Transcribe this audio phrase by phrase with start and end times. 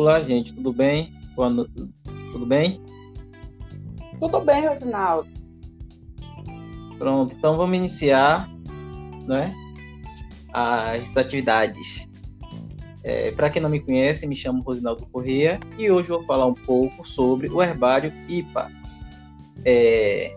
[0.00, 1.12] Olá, gente, tudo bem?
[1.36, 1.50] Boa
[2.32, 2.80] Tudo bem?
[4.18, 5.28] Tudo bem, Rosinaldo.
[6.98, 8.50] Pronto, então vamos iniciar
[9.26, 9.54] né,
[10.54, 12.08] as atividades.
[13.04, 16.54] É, Para quem não me conhece, me chamo Rosinaldo Corrêa e hoje vou falar um
[16.54, 18.70] pouco sobre o herbário IPA.
[19.66, 20.34] É,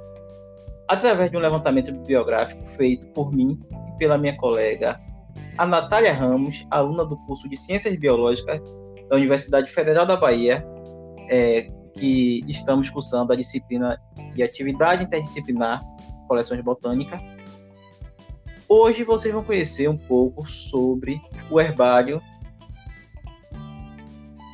[0.90, 5.00] através de um levantamento bibliográfico feito por mim e pela minha colega,
[5.58, 8.62] a Natália Ramos, aluna do curso de Ciências Biológicas
[9.14, 10.66] da Universidade Federal da Bahia,
[11.30, 14.02] é, que estamos cursando a disciplina
[14.34, 15.84] de Atividade Interdisciplinar
[16.28, 17.22] Coleções Botânicas.
[18.68, 21.22] Hoje vocês vão conhecer um pouco sobre
[21.52, 22.20] o herbário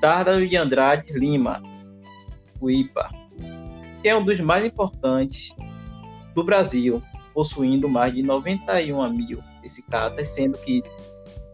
[0.02, 1.64] Dárdano de Andrade Lima,
[2.60, 3.10] o IPA,
[4.02, 5.56] que é um dos mais importantes
[6.36, 7.02] do Brasil,
[7.34, 10.84] possuindo mais de 91 mil psicatas, sendo que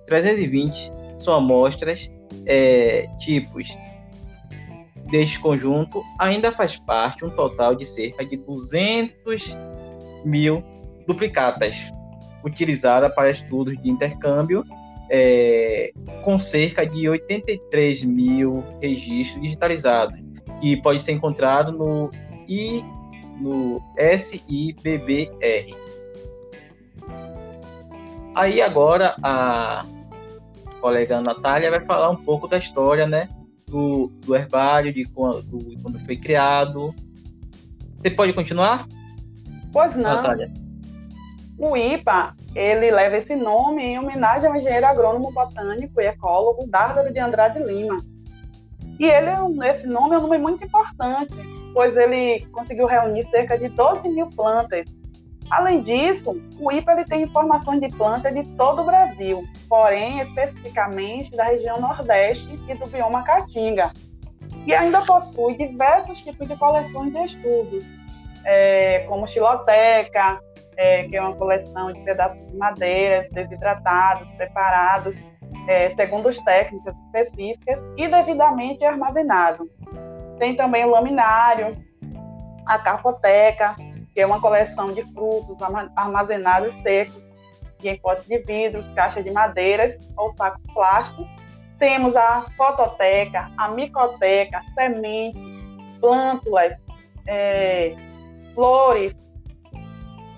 [0.08, 2.12] 320 são amostras
[2.46, 3.68] é, tipos.
[5.10, 9.56] Deste conjunto, ainda faz parte um total de cerca de 200
[10.26, 10.64] mil
[11.06, 11.92] duplicatas,
[12.44, 14.66] utilizada para estudos de intercâmbio
[15.10, 15.92] é,
[16.24, 20.20] com cerca de 83 mil registros digitalizados,
[20.60, 22.10] que pode ser encontrado no,
[22.48, 22.84] I,
[23.40, 25.76] no SIBBR.
[28.34, 29.86] Aí agora a
[30.80, 33.30] colega Natália vai falar um pouco da história, né,
[33.68, 36.94] do, do herbário, de quando, do, quando foi criado.
[38.00, 38.88] Você pode continuar?
[39.72, 40.04] Pois não.
[40.04, 40.52] Natália.
[41.58, 47.12] O IPA, ele leva esse nome em homenagem ao engenheiro agrônomo botânico e ecólogo Dárdaro
[47.12, 47.98] de Andrade Lima.
[49.00, 49.30] E ele,
[49.70, 51.34] esse nome é um nome muito importante,
[51.74, 54.86] pois ele conseguiu reunir cerca de 12 mil plantas.
[55.50, 61.36] Além disso, o IPA ele tem informações de plantas de todo o Brasil, porém especificamente
[61.36, 63.92] da região Nordeste e do bioma Caatinga.
[64.66, 67.86] E ainda possui diversos tipos de coleções de estudos,
[68.44, 70.40] é, como xiloteca,
[70.76, 75.16] é, que é uma coleção de pedaços de madeiras desidratados, preparados
[75.68, 79.70] é, segundo as técnicas específicas e devidamente armazenado.
[80.38, 81.74] Tem também o laminário,
[82.66, 83.76] a carpoteca,
[84.16, 85.58] que é uma coleção de frutos
[85.96, 87.22] armazenados secos
[87.88, 91.28] em potes de vidros, caixas de madeiras ou sacos plásticos.
[91.78, 95.42] Temos a fototeca, a micoteca, sementes,
[96.00, 96.74] plântulas,
[97.28, 97.96] é,
[98.54, 99.14] flores,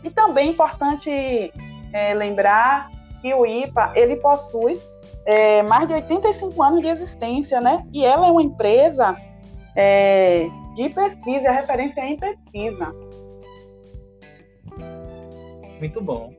[0.04, 1.52] e também é importante
[1.94, 2.90] é, lembrar
[3.22, 4.80] que o IPA ele possui
[5.26, 7.86] é, mais de 85 anos de existência, né?
[7.94, 9.18] E ela é uma empresa
[9.76, 13.07] é, de pesquisa, é referência em pesquisa.
[15.80, 16.34] Muito bom.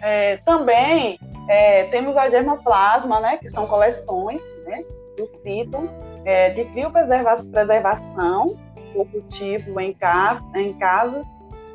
[0.00, 3.36] É, também é, temos a germoplasma, né?
[3.36, 4.84] Que são coleções, né?
[5.16, 5.88] Do cito,
[6.24, 8.58] é, de criopreservação,
[8.94, 11.22] o cultivo em casa, em casa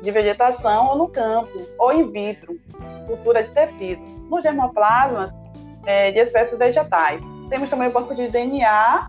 [0.02, 2.58] de vegetação ou no campo, ou in vitro,
[3.06, 4.06] cultura de tecidos.
[4.28, 5.34] No germoplasma,
[5.86, 7.20] é, de espécies vegetais.
[7.48, 9.08] Temos também o banco de DNA,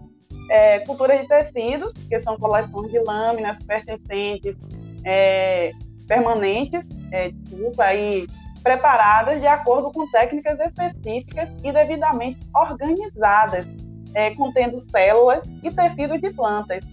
[0.49, 4.55] é, cultura de tecidos, que são coleções de lâminas pertencentes,
[5.03, 5.71] é,
[6.07, 8.27] permanentes, é, desculpa, aí,
[8.61, 13.67] preparadas de acordo com técnicas específicas e devidamente organizadas,
[14.13, 16.83] é, contendo células e tecidos de plantas,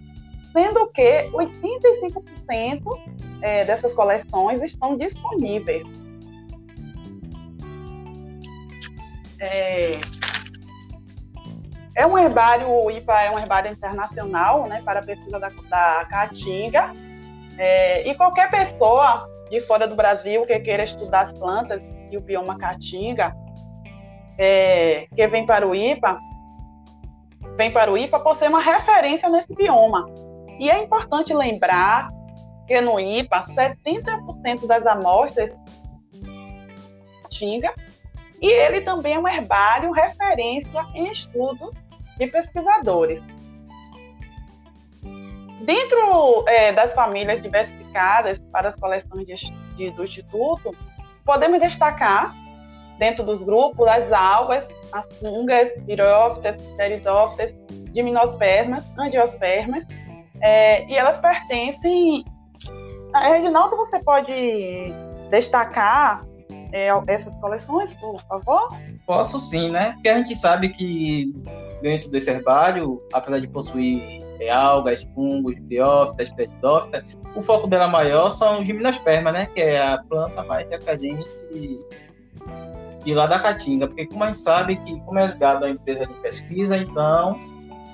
[0.53, 2.83] sendo que 85%
[3.43, 5.87] é, dessas coleções estão disponíveis.
[9.39, 10.01] É,
[11.95, 16.05] é um herbário, o IPA é um herbário internacional né, para a pesquisa da, da
[16.07, 16.93] Caatinga.
[17.59, 21.81] É, e qualquer pessoa de fora do Brasil que queira estudar as plantas
[22.11, 23.35] e o bioma Caatinga,
[24.39, 26.19] é, que vem para o IPA,
[27.57, 30.07] vem para o IPA por ser uma referência nesse bioma.
[30.59, 32.09] E é importante lembrar
[32.67, 35.53] que no IPA, 70% das amostras
[37.29, 37.73] tinga,
[38.41, 41.71] e ele também é um herbário referência em estudos
[42.19, 43.23] de pesquisadores.
[45.67, 49.35] Dentro é, das famílias diversificadas para as coleções de,
[49.77, 50.75] de, do Instituto,
[51.25, 52.33] podemos destacar,
[52.99, 57.53] dentro dos grupos, as algas, as fungas, pirófitas, pteridófitas,
[57.93, 59.85] gimnospermas, angiospermas,
[60.41, 62.25] é, e elas pertencem
[63.23, 64.93] Reginaldo, você pode
[65.31, 66.21] destacar
[66.73, 68.69] é, essas coleções, por favor?
[69.07, 69.93] Posso sim, né?
[69.93, 71.33] Porque a gente sabe que
[71.83, 78.31] dentro desse herbário, apesar de possuir é, algas, fungos, biófitas, pedófitas, o foco dela maior
[78.31, 79.47] são os gimnospermas, né?
[79.47, 81.29] Que é a planta mais decadente
[83.05, 86.07] de lá da Caatinga, porque como a gente sabe que como é ligado à empresa
[86.07, 87.39] de pesquisa, então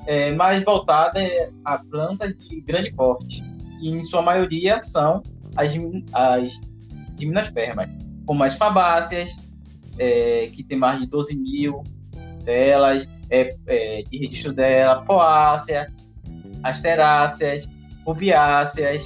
[0.06, 1.20] é mais voltada
[1.64, 3.44] a plantas de grande porte.
[3.80, 5.22] E em sua maioria são
[5.54, 5.70] as,
[6.12, 6.52] as
[7.18, 7.88] gimnospermas,
[8.26, 9.36] como as fabáceas,
[9.98, 11.82] é, que tem mais de 12 mil
[12.44, 15.86] delas, é, é, de registro dela, poácea,
[16.62, 17.68] asteráceas,
[18.06, 19.04] rubiáceas,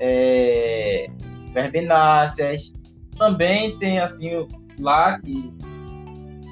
[0.00, 1.08] é,
[1.52, 2.72] verbenáceas.
[3.16, 4.46] Também tem assim
[4.78, 5.52] lá que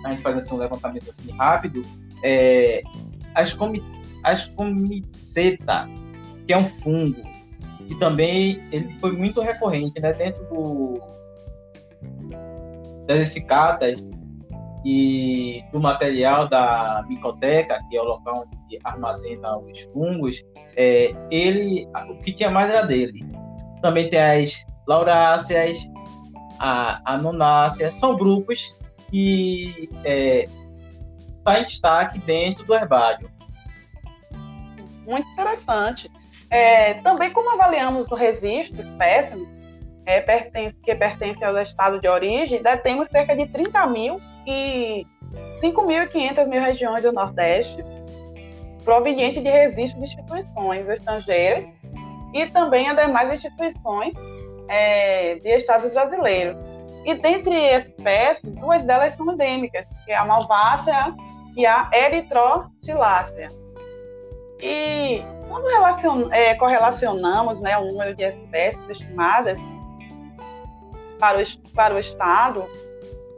[0.04, 1.82] a gente faz assim, um levantamento assim rápido,
[2.22, 2.82] é,
[3.34, 3.82] as, comi,
[4.24, 4.52] as
[6.46, 7.22] que é um fungo,
[7.86, 11.00] que também ele foi muito recorrente né, dentro do,
[13.06, 14.04] das cicatas
[14.84, 20.44] e do material da micoteca, que é o local onde armazena os fungos,
[20.76, 23.24] é, ele, o que tinha mais era dele.
[23.80, 24.54] Também tem as
[24.86, 25.78] lauráceas,
[26.58, 28.74] a anonácea, são grupos
[29.10, 30.48] que é,
[31.38, 33.30] está em destaque dentro do herbário.
[35.06, 36.10] Muito interessante.
[36.50, 39.48] É, também como avaliamos o registro espécime,
[40.04, 45.04] é, pertence, que pertence ao estado de origem, né, temos cerca de 30 mil e
[45.60, 47.84] 5.500 mil regiões do Nordeste,
[48.86, 51.64] proveniente de registro de instituições estrangeiras
[52.32, 54.14] e também as demais instituições
[54.68, 56.56] é, de estados brasileiros.
[57.04, 61.14] E dentre espécies, duas delas são endêmicas, que é a malvácea
[61.56, 63.50] e a eritrotilácea.
[64.62, 69.58] E quando relacion, é, correlacionamos né, o número de espécies estimadas
[71.18, 72.64] para o, para o Estado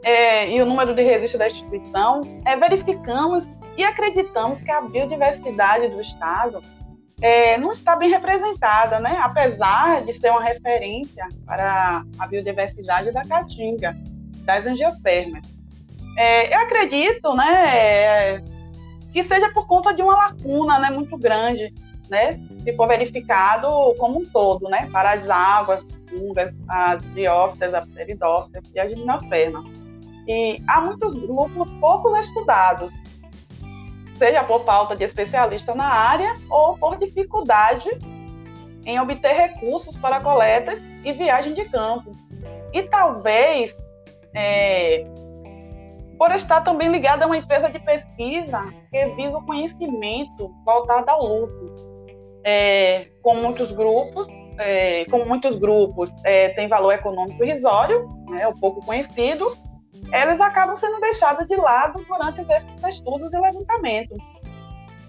[0.03, 3.47] é, e o número de registro da instituição, é, verificamos
[3.79, 6.61] e acreditamos que a biodiversidade do Estado
[7.21, 9.17] é, não está bem representada, né?
[9.21, 13.95] apesar de ser uma referência para a biodiversidade da caatinga,
[14.43, 15.43] das angiospermas.
[16.17, 18.39] É, eu acredito né,
[19.13, 21.73] que seja por conta de uma lacuna né, muito grande,
[22.09, 27.73] né, se for verificado como um todo, né, para as águas, as fungas, as briófitas,
[27.73, 29.63] a pteridófitas e a gimnosperma.
[30.27, 32.91] E há muitos grupos pouco estudados,
[34.19, 37.89] seja por falta de especialista na área ou por dificuldade
[38.85, 42.11] em obter recursos para coletas e viagem de campo.
[42.73, 43.75] E talvez,
[44.35, 45.05] é,
[46.17, 48.61] por estar também ligada a uma empresa de pesquisa
[48.91, 51.73] que visa o conhecimento voltado ao lucro.
[52.43, 54.27] É, com muitos grupos,
[54.57, 59.55] é, como muitos grupos é, têm valor econômico irrisório, né, ou pouco conhecido,
[60.11, 64.15] eles acabam sendo deixados de lado durante esses estudos e levantamento.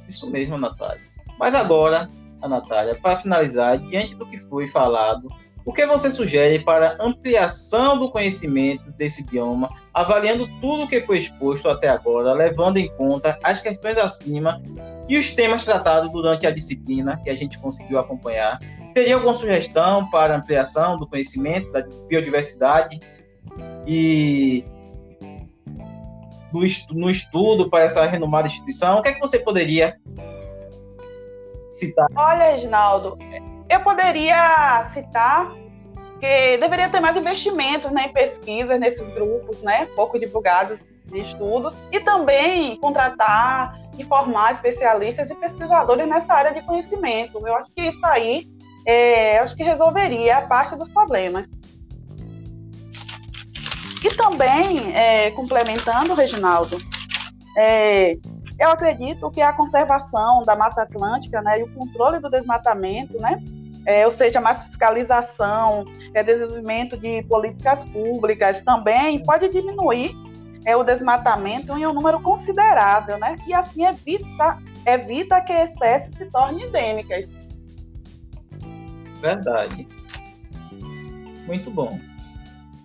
[0.08, 1.02] Isso mesmo, Natália.
[1.38, 2.10] Mas agora,
[2.42, 5.28] a Natália, para finalizar, diante do que foi falado,
[5.64, 11.18] o que você sugere para ampliação do conhecimento desse bioma, avaliando tudo o que foi
[11.18, 14.60] exposto até agora, levando em conta as questões acima
[15.08, 18.58] e os temas tratados durante a disciplina que a gente conseguiu acompanhar?
[18.94, 22.98] Teria alguma sugestão para ampliação do conhecimento da biodiversidade
[23.86, 24.64] e
[26.52, 26.60] no,
[26.92, 28.98] no estudo para essa renomada instituição?
[28.98, 29.96] O que é que você poderia
[31.70, 32.06] citar?
[32.14, 33.18] Olha, Reginaldo,
[33.68, 35.52] eu poderia citar
[36.20, 41.74] que deveria ter mais investimentos né, em pesquisas nesses grupos, né, pouco divulgados de estudos,
[41.90, 47.38] e também contratar e formar especialistas e pesquisadores nessa área de conhecimento.
[47.46, 48.46] Eu acho que isso aí
[48.86, 51.46] é, acho que resolveria parte dos problemas.
[54.02, 56.78] E também, é, complementando, Reginaldo,
[57.56, 58.16] é,
[58.58, 63.42] eu acredito que a conservação da Mata Atlântica né, e o controle do desmatamento, né,
[63.86, 70.14] é, ou seja, mais fiscalização, é, desenvolvimento de políticas públicas também pode diminuir
[70.64, 73.36] é, o desmatamento em um número considerável, né?
[73.46, 77.14] E assim evita, evita que a espécie se torne endêmica.
[79.20, 79.88] Verdade.
[81.46, 81.98] Muito bom.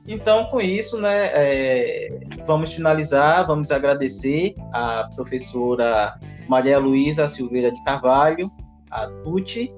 [0.07, 7.83] Então, com isso, né, é, vamos finalizar, vamos agradecer a professora Maria Luísa Silveira de
[7.83, 8.51] Carvalho,
[8.91, 9.73] a Tuti.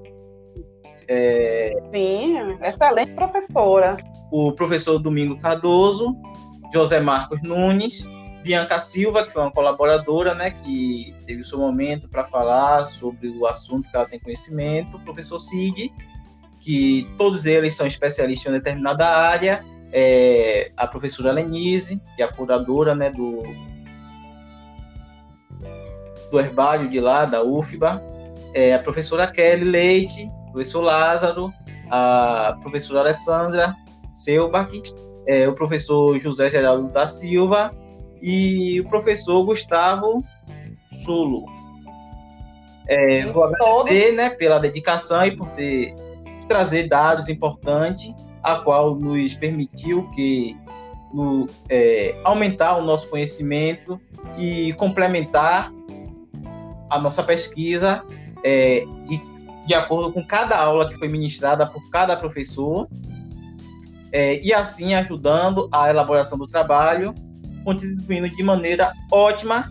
[1.07, 3.95] É, Sim, excelente professora.
[4.29, 6.13] O professor Domingo Cardoso,
[6.73, 8.05] José Marcos Nunes,
[8.43, 13.29] Bianca Silva, que foi uma colaboradora, né, que teve o seu momento para falar sobre
[13.29, 15.89] o assunto que ela tem conhecimento, o professor Cid,
[16.59, 22.31] que todos eles são especialistas em determinada área, é, a professora Lenise, que é a
[22.31, 23.43] curadora né, do,
[26.31, 28.03] do herbário de lá, da UFBA,
[28.53, 31.53] é, a professora Kelly Leite, o professor Lázaro,
[31.89, 33.75] a professora Alessandra
[34.13, 34.93] Selbach,
[35.27, 37.71] é, o professor José Geraldo da Silva
[38.21, 40.23] e o professor Gustavo
[40.89, 41.45] Sulo.
[42.87, 45.93] É, vou agradecer né, pela dedicação e por ter
[46.47, 48.13] trazer dados importantes,
[48.47, 50.57] a qual nos permitiu que
[51.13, 53.99] no, é, aumentar o nosso conhecimento
[54.37, 55.71] e complementar
[56.89, 58.03] a nossa pesquisa
[58.43, 59.21] é, de,
[59.65, 62.87] de acordo com cada aula que foi ministrada por cada professor
[64.13, 67.13] é, e assim ajudando a elaboração do trabalho,
[67.65, 69.69] contribuindo de maneira ótima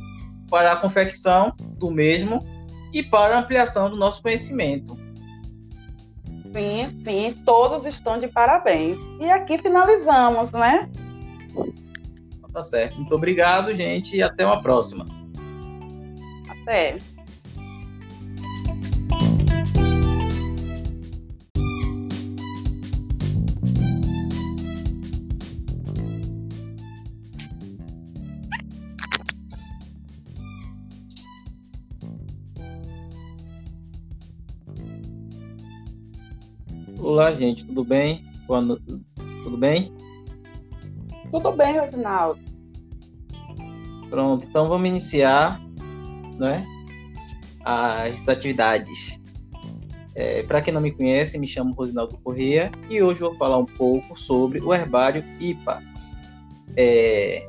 [0.51, 2.41] para a confecção do mesmo
[2.93, 5.06] e para a ampliação do nosso conhecimento.
[6.57, 8.97] Sim, sim, todos estão de parabéns.
[9.21, 10.89] E aqui finalizamos, né?
[12.51, 12.97] Tá certo.
[12.97, 15.05] Muito obrigado, gente, e até uma próxima.
[16.49, 16.97] Até.
[37.17, 38.27] Olá, gente, tudo bem?
[39.43, 39.91] Tudo bem?
[41.31, 42.39] Tudo bem, Rosinaldo.
[44.11, 45.59] Pronto, então vamos iniciar
[46.39, 46.67] né,
[47.65, 49.19] as atividades.
[50.15, 53.65] É, Para quem não me conhece, me chamo Rosinaldo Corrêa e hoje vou falar um
[53.65, 55.83] pouco sobre o herbário IPA.
[56.77, 57.49] É,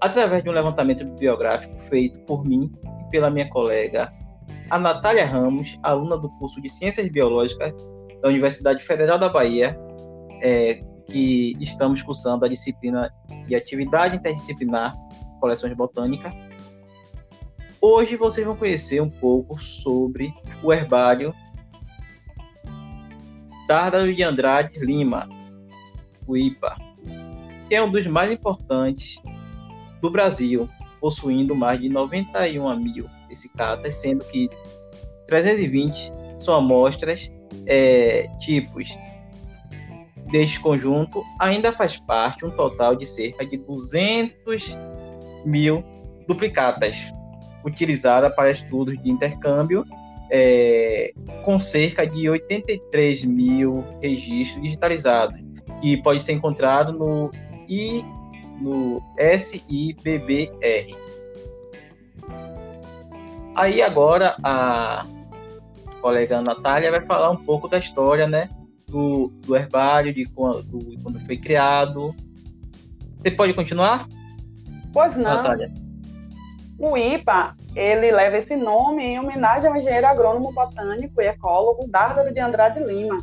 [0.00, 4.10] através de um levantamento bibliográfico feito por mim e pela minha colega,
[4.70, 7.74] a Natália Ramos, aluna do curso de Ciências Biológicas
[8.20, 9.78] da Universidade Federal da Bahia,
[10.42, 13.12] é, que estamos cursando a disciplina
[13.46, 14.94] de atividade interdisciplinar
[15.40, 16.32] coleções botânicas.
[17.80, 21.34] Hoje vocês vão conhecer um pouco sobre o herbário
[23.66, 25.28] Dárdaro de Andrade Lima,
[26.26, 26.76] o IPA,
[27.68, 29.20] que é um dos mais importantes
[30.00, 30.68] do Brasil,
[31.00, 34.48] possuindo mais de 91 mil essicatas, sendo que
[35.26, 37.32] 320 são amostras
[37.66, 38.88] é, tipos
[40.30, 44.76] deste conjunto ainda faz parte um total de cerca de 200
[45.44, 45.84] mil
[46.26, 47.10] duplicatas
[47.64, 49.84] utilizadas para estudos de intercâmbio,
[50.30, 51.12] é,
[51.44, 55.38] com cerca de 83 mil registros digitalizados,
[55.80, 57.30] que pode ser encontrado no,
[57.68, 58.04] I,
[58.60, 60.96] no SIBBR.
[63.56, 65.04] Aí agora a
[66.00, 68.48] colega Natália vai falar um pouco da história, né,
[68.86, 72.14] do, do herbário, de quando, do, quando foi criado.
[73.18, 74.08] Você pode continuar?
[74.92, 75.22] Pois não.
[75.22, 75.72] Natália.
[76.78, 82.32] O IPA, ele leva esse nome em homenagem ao engenheiro agrônomo botânico e ecólogo Dárdaro
[82.32, 83.18] de Andrade Lima.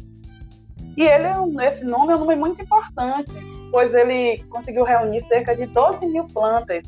[0.96, 1.28] E ele,
[1.66, 3.32] esse nome é um nome muito importante,
[3.72, 6.84] pois ele conseguiu reunir cerca de 12 mil plantas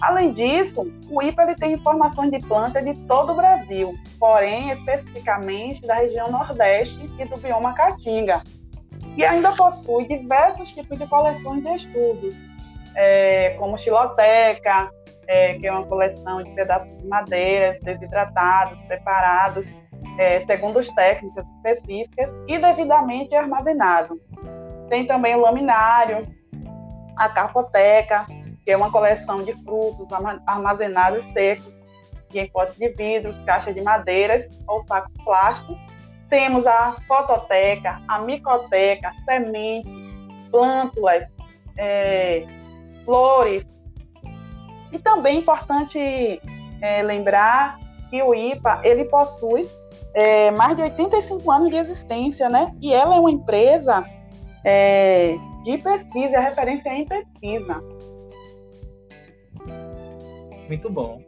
[0.00, 5.82] Além disso, o IPA ele tem informações de planta de todo o Brasil, porém especificamente
[5.82, 8.42] da região Nordeste e do bioma Caatinga.
[9.16, 12.34] E ainda possui diversos tipos de coleções de estudos,
[12.94, 14.90] é, como xiloteca,
[15.26, 19.66] é, que é uma coleção de pedaços de madeiras desidratados, preparados,
[20.18, 24.18] é, segundo as técnicas específicas e devidamente armazenados.
[24.88, 26.22] Tem também o laminário,
[27.16, 28.24] a carpoteca,
[28.64, 30.08] que é uma coleção de frutos
[30.46, 31.72] armazenados secos
[32.38, 35.76] em potes de vidros, caixas de madeiras ou sacos plásticos.
[36.28, 39.90] Temos a fototeca, a micoteca, sementes,
[40.50, 41.26] plântulas,
[41.76, 42.46] é,
[43.04, 43.64] flores.
[44.92, 46.40] E também é importante
[46.80, 47.78] é, lembrar
[48.10, 49.68] que o IPA ele possui
[50.14, 52.74] é, mais de 85 anos de existência, né?
[52.80, 54.04] E ela é uma empresa
[54.64, 57.82] é, de pesquisa, é referência em pesquisa.
[60.70, 61.20] Muito bom.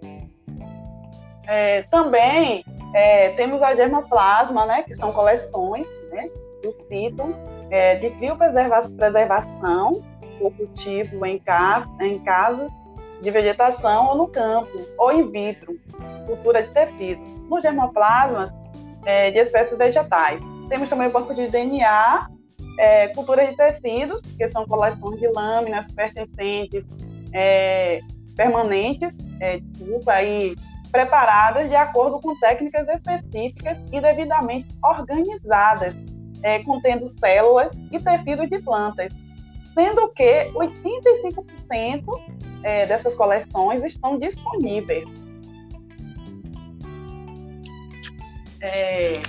[1.49, 6.31] É, também é, temos a germoplasma, né, que são coleções né,
[6.63, 7.35] do cito
[7.69, 10.01] é, de criopreservação
[10.39, 12.69] por cultivo em casa, em casa
[13.21, 15.77] de vegetação ou no campo, ou in vitro,
[16.25, 17.27] cultura de tecidos.
[17.51, 18.55] No germoplasma
[19.05, 20.41] é, de espécies vegetais.
[20.69, 22.29] Temos também o banco de DNA,
[22.79, 26.85] é, cultura de tecidos, que são coleções de lâminas pertencentes
[27.33, 27.99] é,
[28.37, 30.55] permanentes é, desculpa, aí,
[30.93, 35.97] preparadas de acordo com técnicas específicas e devidamente organizadas,
[36.45, 39.13] é, contendo células e tecidos de plantas,
[39.75, 42.05] sendo que 85%
[42.63, 45.09] é, dessas coleções estão disponíveis.
[48.61, 49.21] É,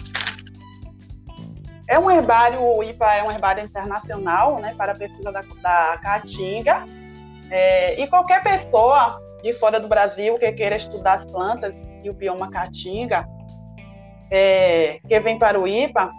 [1.87, 5.97] É um herbário, o IPA é um herbário internacional, né, para a pesquisa da, da
[5.97, 6.85] caatinga.
[7.49, 12.13] É, e qualquer pessoa de fora do Brasil que queira estudar as plantas e o
[12.13, 13.27] bioma caatinga,
[14.31, 16.11] é, que vem para o IPA,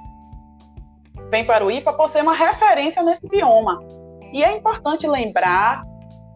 [1.30, 3.80] vem para o IPA por ser uma referência nesse bioma.
[4.32, 5.82] E é importante lembrar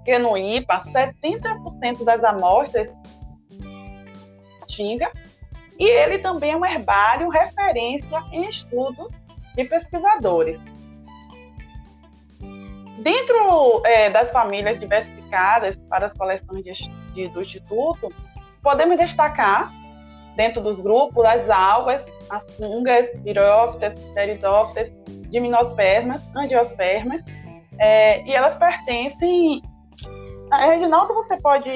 [0.05, 2.89] que no IPA, 70% das amostras
[4.61, 5.11] caatinga
[5.79, 9.09] e ele também é um herbário referência em estudos
[9.55, 10.59] de pesquisadores.
[12.99, 16.73] Dentro é, das famílias diversificadas para as coleções de,
[17.13, 18.13] de, do Instituto,
[18.63, 19.73] podemos destacar,
[20.37, 24.93] dentro dos grupos, as algas, as fungas, virófitas, pteridófitas,
[25.33, 27.23] gimnospermas, angiospermas,
[27.79, 29.63] é, e elas pertencem.
[30.51, 31.71] Reginaldo, você pode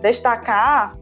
[0.00, 0.92] destacar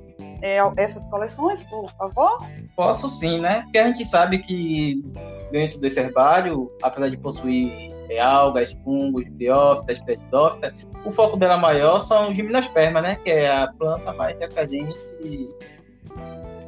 [0.42, 2.38] é, essas coleções, por favor?
[2.74, 3.62] Posso sim, né?
[3.62, 5.02] Porque a gente sabe que
[5.50, 12.28] dentro desse herbário, apesar de possuir algas, fungos, biófitas, pedófitas, o foco dela maior são
[12.28, 13.16] os gimnospermas, né?
[13.16, 14.98] Que é a planta mais decadente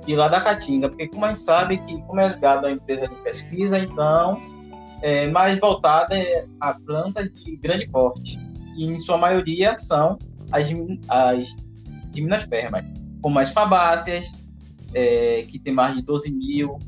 [0.04, 3.08] de lá da Caatinga, porque como a gente sabe que como é ligado à empresa
[3.08, 4.40] de pesquisa, então
[5.00, 6.14] é mais voltada
[6.60, 8.38] a plantas de grande porte.
[8.76, 10.18] E em sua maioria são
[10.50, 10.66] as,
[11.08, 11.48] as
[12.14, 12.84] gimnospermas
[13.22, 14.32] como as fabáceas,
[14.92, 16.78] é, que tem mais de 12 mil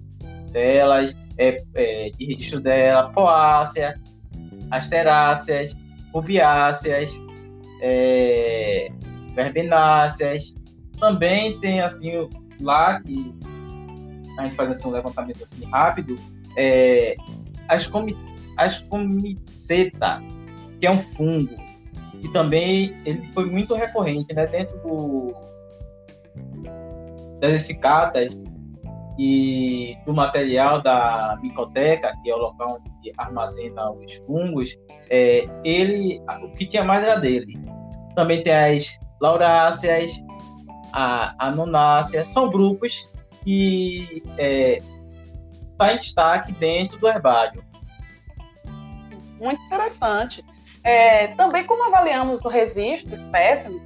[0.50, 3.94] delas, é, é, de registro dela, poácea,
[4.76, 5.76] asteráceas,
[6.12, 7.10] rubiáceas,
[7.80, 8.90] é,
[9.34, 10.54] verbenáceas.
[10.98, 12.28] Também tem, assim,
[12.60, 13.34] lá que
[14.38, 16.16] a gente faz assim, um levantamento assim rápido,
[16.56, 17.14] é,
[17.68, 18.16] as, comi,
[18.56, 20.22] as comiceta,
[20.80, 21.54] que é um fungo,
[22.22, 25.34] e também ele foi muito recorrente né, dentro do,
[27.40, 28.32] das cicatas
[29.18, 34.76] e do material da micoteca, que é o local onde armazena os fungos,
[35.08, 37.58] é, ele, o que tinha mais era dele.
[38.16, 40.12] Também tem as lauráceas,
[40.92, 43.06] a anonácea, são grupos
[43.42, 44.80] que é,
[45.78, 47.64] tá em destaque dentro do herbário.
[49.38, 50.44] Muito interessante.
[50.82, 53.80] É, também como avaliamos o registro espécime,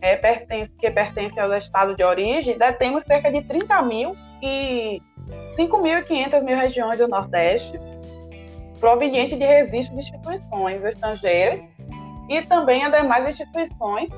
[0.00, 5.02] é, pertence, que pertence ao estado de origem, detemos cerca de 30 mil e
[5.56, 7.78] 5.500 mil regiões do Nordeste,
[8.78, 11.60] proveniente de registro de instituições estrangeiras
[12.28, 14.10] e também as demais instituições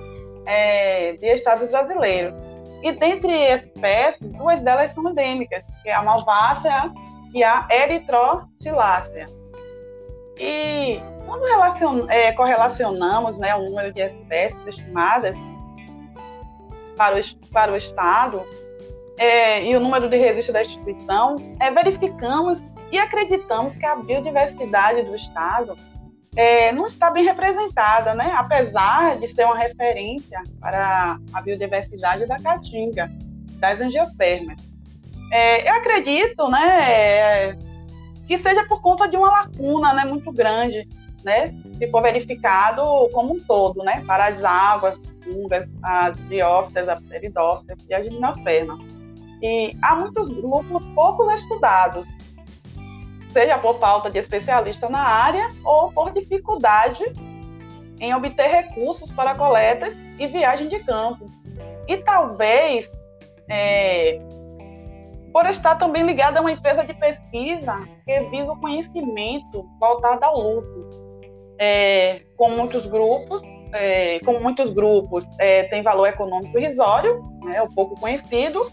[0.46, 2.34] é, de estados brasileiros.
[2.82, 6.92] E dentre espécies, duas delas são endêmicas, que é a malvácea
[7.34, 9.28] e a eritrotilácea.
[10.38, 15.34] E quando relacion, é, correlacionamos né, o número de espécies estimadas
[16.96, 18.42] para o, para o Estado
[19.18, 25.02] é, e o número de registro da instituição, é, verificamos e acreditamos que a biodiversidade
[25.02, 25.76] do Estado
[26.36, 28.32] é, não está bem representada, né?
[28.36, 33.10] apesar de ser uma referência para a biodiversidade da caatinga,
[33.58, 34.56] das angiospermas.
[35.32, 37.52] É, eu acredito né,
[38.26, 40.88] que seja por conta de uma lacuna né, muito grande
[41.24, 46.88] né, se for verificado como um todo, né, para as águas, as fungas, as briófitas,
[46.88, 48.97] as pteridófitas e as gimnospermas.
[49.42, 52.06] E há muitos grupos pouco estudados,
[53.32, 57.04] seja por falta de especialista na área ou por dificuldade
[58.00, 61.30] em obter recursos para coletas e viagem de campo.
[61.86, 62.90] E talvez
[63.48, 64.20] é,
[65.32, 70.40] por estar também ligada a uma empresa de pesquisa que visa o conhecimento voltado ao
[70.40, 71.08] lucro
[71.58, 77.68] é, com muitos grupos, é, como muitos grupos é, têm valor econômico irrisório, né, ou
[77.68, 78.70] pouco conhecido,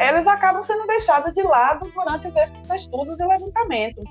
[0.00, 4.02] eles acabam sendo deixados de lado durante esses estudos e levantamento.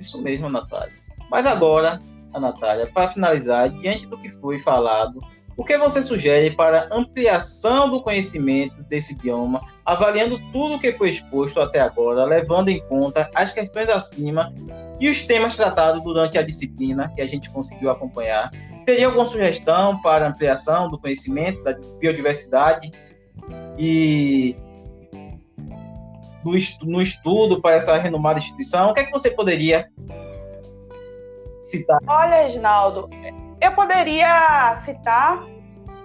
[0.00, 0.94] Isso mesmo, Natália.
[1.30, 2.00] Mas agora,
[2.32, 5.20] a Natália, para finalizar, diante do que foi falado,
[5.56, 11.10] o que você sugere para ampliação do conhecimento desse idioma, avaliando tudo o que foi
[11.10, 14.52] exposto até agora, levando em conta as questões acima
[15.00, 18.50] e os temas tratados durante a disciplina que a gente conseguiu acompanhar?
[18.84, 22.90] Teria alguma sugestão para ampliação do conhecimento da biodiversidade
[23.78, 24.56] e
[26.82, 28.90] no estudo para essa renomada instituição?
[28.90, 29.88] O que é que você poderia
[31.60, 31.98] citar?
[32.06, 33.10] Olha, Reginaldo,
[33.60, 35.42] eu poderia citar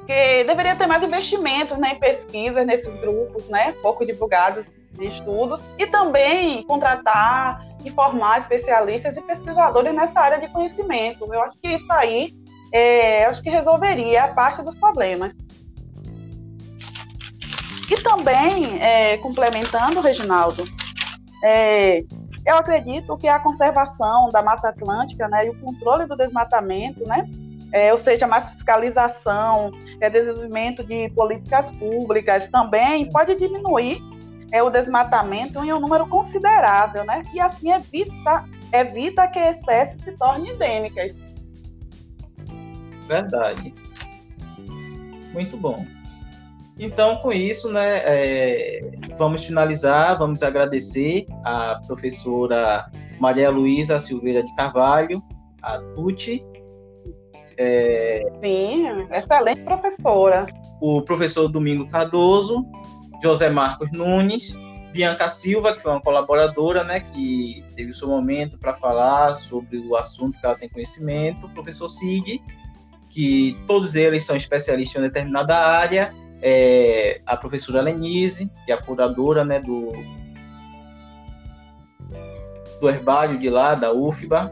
[0.05, 5.61] que deveria ter mais investimentos né, em pesquisas nesses grupos, né, pouco divulgados de estudos,
[5.77, 11.31] e também contratar e formar especialistas e pesquisadores nessa área de conhecimento.
[11.33, 12.33] Eu acho que isso aí
[12.71, 15.33] é, acho que resolveria parte dos problemas.
[17.91, 20.63] E também, é, complementando, Reginaldo,
[21.43, 22.05] é,
[22.45, 27.23] Eu acredito que a conservação da Mata Atlântica né, e o controle do desmatamento, né,
[27.73, 34.01] é, ou seja, mais fiscalização, é, desenvolvimento de políticas públicas também pode diminuir
[34.53, 37.21] é, o desmatamento em um número considerável, né?
[37.33, 41.01] E assim evita, evita que a espécie se torne endêmica.
[43.07, 43.73] Verdade.
[45.33, 45.85] Muito bom.
[46.81, 48.81] Então, com isso, né, é,
[49.15, 52.89] vamos finalizar, vamos agradecer a professora
[53.19, 55.21] Maria Luísa Silveira de Carvalho,
[55.61, 56.43] a Tuti.
[57.55, 60.47] É, Sim, excelente professora.
[60.81, 62.65] O professor Domingo Cardoso,
[63.21, 64.57] José Marcos Nunes,
[64.91, 69.77] Bianca Silva, que foi uma colaboradora, né, que teve o seu momento para falar sobre
[69.77, 72.41] o assunto que ela tem conhecimento, o professor Sig,
[73.07, 78.81] que todos eles são especialistas em determinada área, é, a professora Lenise, que é a
[78.81, 79.91] curadora né, do,
[82.79, 84.51] do herbário de lá, da UFBA,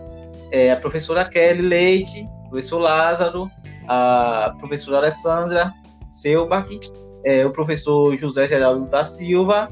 [0.52, 3.49] é, a professora Kelly Leite, o professor Lázaro,
[3.88, 5.73] a professora Alessandra
[6.12, 6.80] Selbach,
[7.25, 9.67] é, o professor José Geraldo da Silva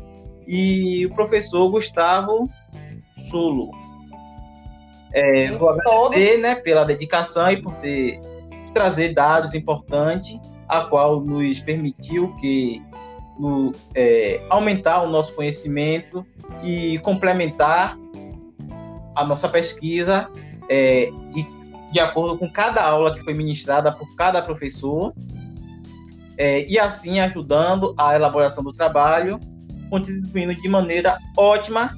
[0.47, 2.49] e o professor Gustavo
[3.29, 3.71] Sulo.
[5.13, 8.19] É, vou agradecer né, pela dedicação e por ter
[8.73, 12.83] trazer dados importantes, a qual nos permitiu que
[13.39, 16.25] no, é, aumentar o nosso conhecimento
[16.63, 17.97] e complementar
[19.15, 20.29] a nossa pesquisa
[20.69, 21.11] é,
[21.91, 25.13] de, acordo com cada aula que foi ministrada por cada professor
[26.37, 29.39] é, e assim ajudando a elaboração do trabalho,
[29.89, 31.91] contribuindo de maneira ótima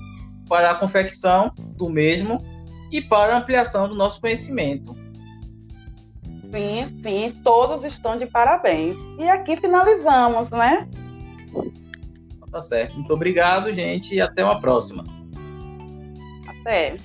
[0.48, 2.38] para a confecção do mesmo
[2.92, 4.96] e para a ampliação do nosso conhecimento.
[6.52, 8.98] Sim, sim, todos estão de parabéns.
[9.20, 10.88] E aqui finalizamos, né?
[12.52, 12.96] Tá certo.
[12.96, 15.04] Muito obrigado, gente, e até uma próxima.
[16.48, 16.98] Até.